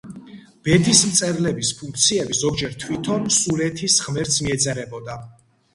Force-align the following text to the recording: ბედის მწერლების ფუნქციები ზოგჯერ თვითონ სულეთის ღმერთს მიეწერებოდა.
ბედის 0.67 1.01
მწერლების 1.09 1.73
ფუნქციები 1.81 2.39
ზოგჯერ 2.41 2.75
თვითონ 2.85 3.31
სულეთის 3.39 4.03
ღმერთს 4.09 4.45
მიეწერებოდა. 4.49 5.23